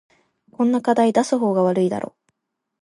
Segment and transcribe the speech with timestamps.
[0.51, 2.15] こんな課題出す方が悪いだろ